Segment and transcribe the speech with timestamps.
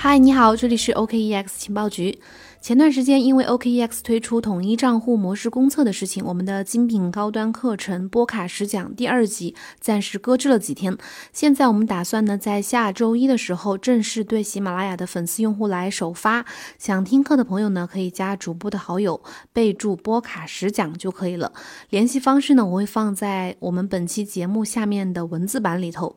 [0.00, 2.20] 嗨，你好，这里是 OKEX 情报局。
[2.60, 10.96] 前段时间，因为 OKEX 推出统一账户模式公测的事情，我们的精品高端课程波卡十讲第二集暂时搁置了几天。
[11.32, 16.46] 现在我们打算呢，在下周一的时候正式对喜马拉雅的粉丝用户来首发。
[16.78, 19.20] 想听课的朋友呢，可以加主播的好友，
[19.52, 21.52] 备注波卡十讲就可以了。
[21.90, 26.14] 联系方式呢，我会放在我们本期节目下面的文字版里头。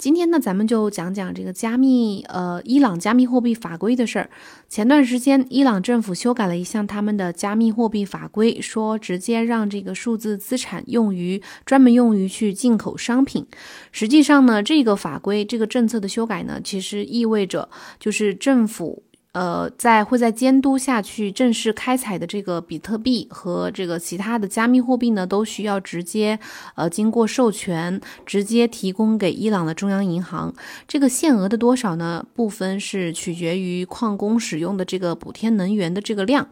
[0.00, 4.30] 今天呢，咱们就讲讲这个加密，呃，伊朗加密货币法规的事儿。
[4.66, 13.46] 前段时间，伊朗政府修改了一项他们的加密货币法规，说直接让这个数字资产用于专门用于去进口商品。
[13.92, 19.02] 实际上呢，这个法规这个政策的修改呢，其实意味着就是政府。
[19.32, 26.38] 呃，在会在监督下去正式开采的这个比特币和这个其他的加密货币呢，都需要直接
[26.74, 30.52] 呃经过授权，直接提供给伊朗的中央银行。
[30.88, 32.26] 这个限额的多少呢？
[32.34, 36.48] 部分是取决于矿工使用的这个补贴能源的这个量。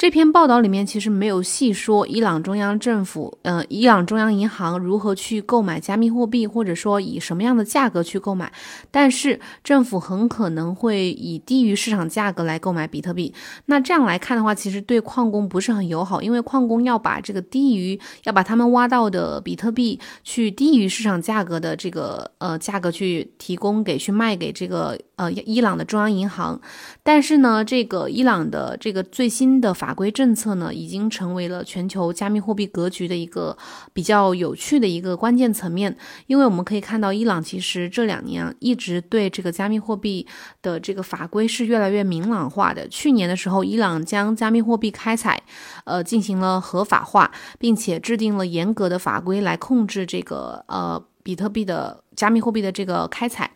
[0.00, 8.50] 这篇报道里面其实没有细说伊朗中央政府，呃，伊朗中央银行如何去购买加密货币，或者说以什么样的价格去购买。
[8.90, 13.34] 但是政府很可能会以低于市场价格来购买比特币。
[13.66, 26.60] 那这样来看的话，其实对矿工不是很友好，因为矿工要把这个低于要把他们挖到的比特币去低于市场价格的这个呃价格去提供给去卖给这个呃伊朗的中央银行。
[27.04, 29.94] 但是呢，这个伊朗的这个最新的法。
[30.00, 33.54] 规政策呢，已经成为了全球加密货币格局的一个
[33.92, 35.94] 比较有趣的一个关键层面。
[36.26, 40.26] 因为我们可以看到，伊朗其实这两年，一直对这个加密货币
[40.62, 42.88] 的这个法规是越来越明朗化的。
[42.88, 45.42] 去年的时候，伊朗将加密货币开采，
[45.84, 53.50] 呃，进行了合法化，并且制定了严格的法规来控制这个呃比特币的加密货币的这个开采。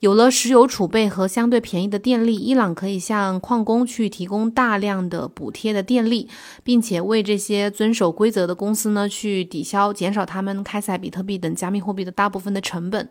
[0.00, 6.26] 有了石油储备和相对便宜的电力，伊朗可以向矿工去提供大量的补贴的电力，
[6.64, 13.10] 并且为这些遵守规则的公司呢去抵消、减少他们开采比特币等加密货币的大部分的成本。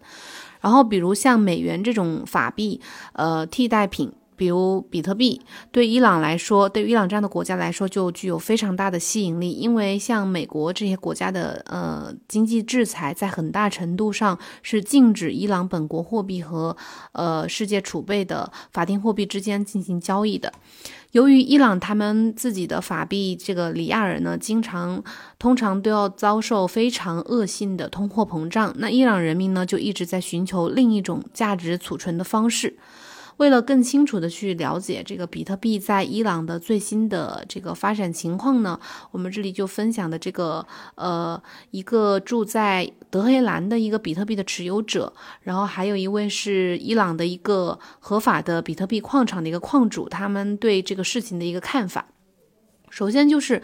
[0.62, 2.82] 然后，比如像美元这种法币，
[3.14, 4.12] 呃，替代品。
[4.40, 9.52] 比如比特币对伊朗来说，对伊朗这样的国家来说，就具有非常大的吸引力。
[9.52, 16.78] 因为像美国这些国家的呃经济制裁，在很大程度上是禁止伊朗本国货币和
[17.12, 20.54] 呃世界储备的法定货币之间进行交易的。
[21.12, 25.04] 由于伊朗他们自己的法币这个里亚尔呢，经常
[25.38, 32.78] 通常都要遭受非常恶性的通货膨胀，那伊朗人民呢就一直在寻求另一种价值储存的方式。
[33.40, 38.80] 为了更清楚的去了解这个比特币在伊朗的最新的这个发展情况呢，
[39.12, 41.42] 我们这里就分享的这个呃
[41.72, 52.08] 一个住在德黑兰的一个比特币的持有者，然后还有一位是伊朗的一个合法的比特币矿场的一个矿主，他们对这个事情的一个看法。
[52.90, 53.62] 首先就是。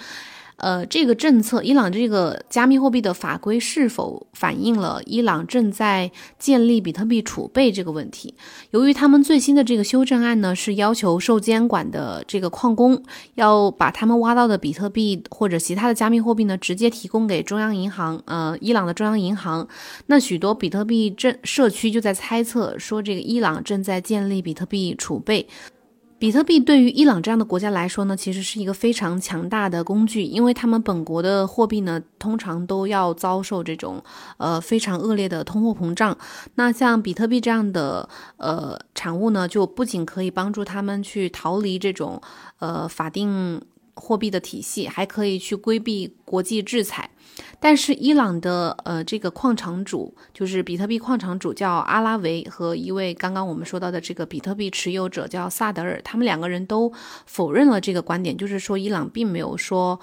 [0.57, 8.33] 呃，这个政策，伊朗这个加密货币的法规是否反映了伊朗正在建立比特币储备这个问题？
[8.71, 19.67] 由于他们最新的这个修正案呢，是要求受监管的这个矿工要把他们挖到的比特币或者其他的加密货币呢，直接提供给中央银行，呃，伊朗的中央银行。
[20.07, 25.45] 那许多比特币政社区就在猜测说，这个伊朗正在建立比特币储备。
[26.25, 34.03] 比特币对于伊朗这样的国家来说呢，其实是一个非常强大的工具，因为他们本国的货币呢，通常都要遭受这种
[34.37, 36.17] 呃非常恶劣的通货膨胀。
[36.55, 42.19] 那像比特币这样的呃产物呢，就不仅可以帮助他们去逃离这种
[42.57, 43.61] 呃法定
[43.93, 47.07] 货币的体系，还可以去规避国际制裁。
[47.67, 56.93] 但是伊朗的呃这个矿场主，就是比特币矿场主叫阿拉维和一位刚刚我们说到的这个比特币持有者叫萨德尔，他们两个人都
[57.25, 59.99] 否认了这个观点，就是说伊朗并没有说。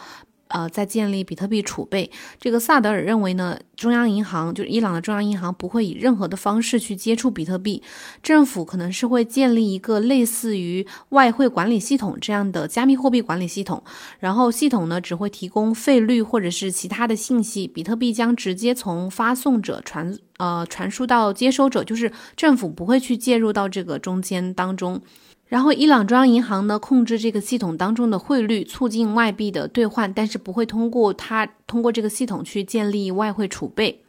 [0.53, 7.83] 呃，在建立比特币储备，这个萨德尔认为呢，中央银行就是伊朗的中央银行不会以任何的方式去接触比特币，
[8.23, 13.83] 政府可能是会建立一个类似于外汇管理系统这样的加密货币管理系统，
[14.19, 25.01] 然后系统呢只会提供费率或者是其他的信息，比特币将直接从发送者传呃传输到接收者，就是政府不会去介入到这个中间当中。
[25.47, 34.03] 然后，伊朗中央银行呢控制这个系统当中的汇率，促进外币的兑换，但是不会通过它通过这个系统去建立外汇储备。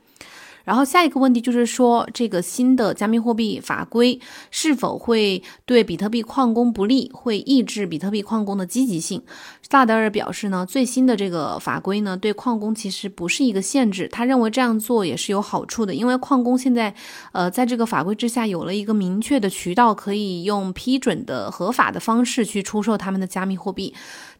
[0.63, 4.19] 然后下一个问题就是说，这个新的加密货币法规
[4.51, 9.21] 是否会对比特币矿工不利，会抑制比特币矿工的积极性？
[9.69, 16.94] 萨德尔表示呢，最新的这个法规呢，对矿工其实不是一个限制，他认为这样做也是有好处的，因为矿工现在，
[17.31, 23.94] 呃，在这个法规之下有了一个明确的渠道，可以用批准的合法的方式去出售他们的加密货币。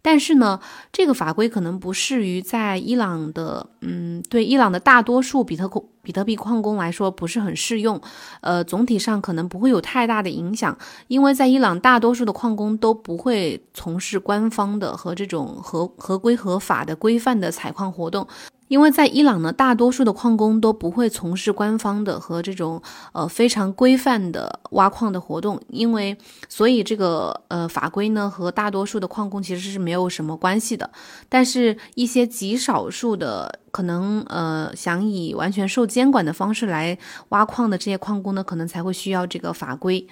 [0.04, 0.60] 但是呢，
[0.92, 5.68] 这个法规可能不适于在伊朗的，嗯，对伊朗的大多数比特
[6.02, 8.00] 比特币矿工来说不是很适用，
[8.42, 10.78] 呃，总体上可能不会有太大的影响，
[11.08, 18.28] 因为在伊朗大多数的矿工都不会从事官方的和这种合合规合法的规范的采矿活动。
[18.74, 22.82] 因为在伊朗呢，大多数的矿工都不会从事官方的和这种
[23.12, 26.18] 呃非常规范的挖矿的活动，因为
[26.50, 30.90] 所以这个呃法规呢和大多数的矿工其实是没有什么关系的。
[31.30, 36.98] 但是，一些极少数的可能呃想以完全受监管的方式来
[37.30, 40.08] 挖矿的这些矿工呢，可能才会需要这个法规。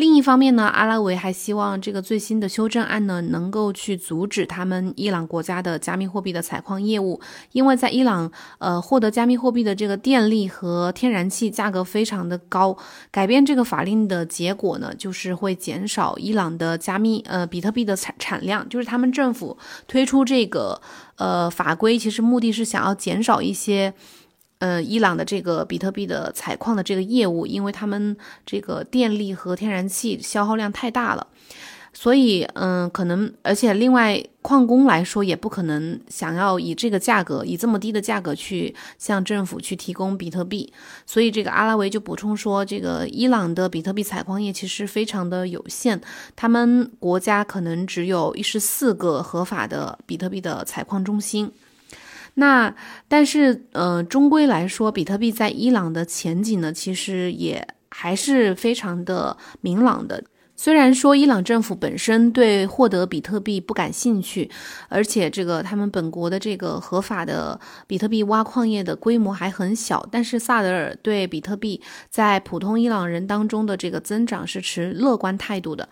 [0.00, 7.20] 另一方面呢，阿拉维还希望这个最新的修正案呢，能够去阻止他们伊朗国家的加密货币的采矿业务，
[7.52, 12.74] 因为在伊朗，呃，获得加密货币的这个电力和天然气价格非常的高。
[13.10, 18.66] 改变这个法令的结果呢，就是会减少伊朗的加密呃比特币的产产量。
[18.70, 20.80] 就是他们政府推出这个
[21.16, 23.92] 呃法规，其实目的是想要减少一些。
[24.60, 28.14] 呃，伊朗的这个比特币的采矿的这个业务，因为他们
[28.44, 31.26] 这个电力和天然气消耗量太大了，
[31.94, 40.70] 所以嗯，可能而且另外矿工来说也不可能想要以这个价格，以这么低的价格去向政府去提供比特币，
[41.06, 45.98] 所以这个阿拉维就补充说，这个伊朗的比特币采矿业其实非常的有限，
[46.36, 51.50] 他们国家可能只有一十四个合法的比特币的采矿中心。
[52.34, 52.74] 那
[53.08, 60.24] 但是，呃，终归来说，比特币在伊朗的前景呢，其实也还是非常的明朗的。
[60.62, 64.50] 虽然说伊朗政府本身对获得比特币不感兴趣，
[64.90, 71.80] 而且这个他们本国的这个合法的比特币挖矿业的规模还很小，但是萨德尔对比特币
[72.10, 75.88] 在普通伊朗人当中的这个增长是持乐观态度的。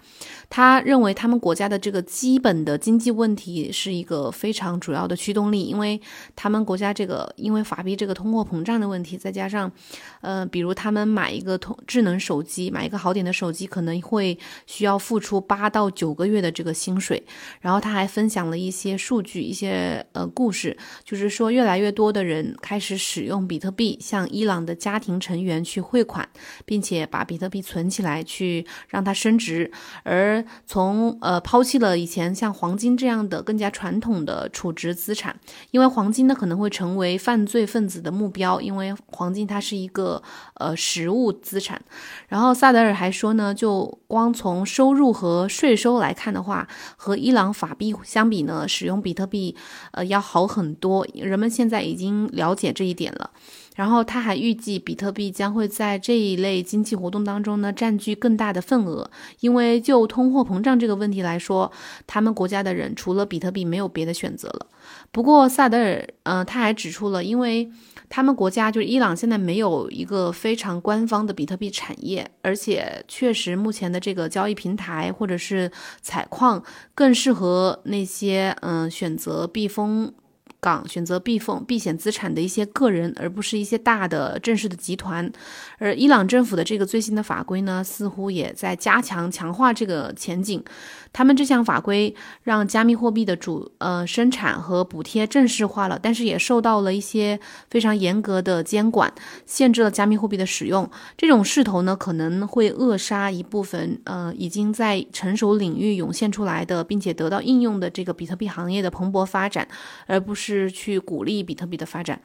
[0.51, 5.99] 他认为他们国家的这个基本的经济问题是一个非常主要的驱动力，因为
[6.37, 9.73] 他们国家这个因为法币这个通货膨胀的问题，再加上，
[10.21, 17.25] 呃，比如他们买一个通智能手机，买一个好点的手机，可能会需要付出八到九个月的这个薪水。
[17.61, 26.29] 然后他还分享了一些数据，一些呃故事，就是说越来越多的人开始使用比特币向伊朗的家庭成员去汇款，
[26.65, 29.71] 并且把比特币存起来去让它升值，
[30.05, 35.39] 而从呃抛弃了以前像黄金这样的更加传统的储值资产，
[35.71, 40.23] 因为黄金呢可能会成为犯罪分子的目标，因为黄金它是一个
[40.55, 41.81] 呃实物资产。
[42.29, 46.67] 然后萨德尔还说呢，就光从从收入和税收来看的话，
[46.97, 49.55] 和伊朗法币相比呢，使用比特币
[49.93, 51.07] 呃要好很多。
[51.13, 53.31] 人们现在已经了解这一点了。
[53.77, 59.11] 然后他还预计，比特币将会在这一类经济活动当中呢占据更大的份额，
[59.41, 61.71] 因为就通货膨胀这个问题来说，
[62.07, 64.67] 他们国家的人除了比特币没有别的选择了。
[65.13, 67.71] 不过萨德尔，嗯，他还指出了，因为
[68.09, 75.71] 他们国家就是伊朗现在没有一个非常官方的比特币产业，而且确实目前的这个交易平台或者是
[76.01, 76.63] 采矿
[76.95, 80.13] 更适合那些嗯选择避风。
[80.61, 85.31] 港选择避风避险资产的一些个人，而不是一些大的正式的集团。
[85.79, 90.63] 而伊朗政府的这个最新的法规呢，似乎也在加强强化这个前景。
[91.11, 97.41] 他们这项法规让加密货币的主呃生产和补贴正式化了，但是也受到了一些
[97.71, 99.13] 非常严格的监管，
[99.47, 100.89] 限制了加密货币的使用。
[101.17, 109.67] 这种势头呢，可能会扼杀一部分呃已经在成熟领域涌现出来的，并且得到应用的这个比特币行业的蓬勃发展，
[110.07, 112.21] 而不是是去鼓励比特币的发展。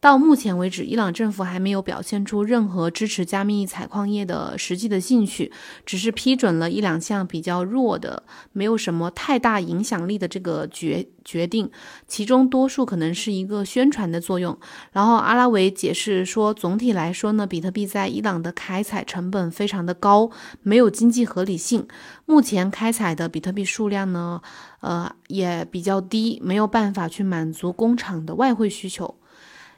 [0.00, 5.50] 到目前为止，伊朗政府还没有表现出任何支持加密采矿业的实际的兴趣，
[5.84, 11.68] 只是批准了一两项比较弱的、没有什么太大影响力的这个决决定，
[12.06, 14.56] 其中多数可能是一个宣传的作用。
[14.92, 20.30] 然后阿拉维解释说，总体来说呢，比特币在伊朗的开采成本非常的高，
[20.62, 21.88] 没有经济合理性。
[22.24, 24.40] 目前开采的比特币数量呢，
[24.80, 29.16] 呃也比较低，没有办法去满足工厂的外汇需求。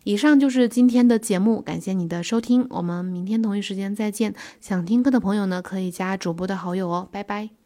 [0.05, 4.35] 以上就是今天的节目，感谢你的收听，我们明天同一时间再见。
[4.61, 7.60] 想听课的朋友呢，可以加主播的好友哦，拜拜。